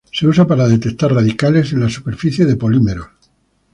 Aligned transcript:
Se 0.11 0.25
usa 0.25 0.47
para 0.47 0.67
detectar 0.67 1.13
radicales 1.13 1.73
en 1.73 1.81
la 1.81 1.89
superficie 1.91 2.45
de 2.47 2.55
polímeros. 2.55 3.09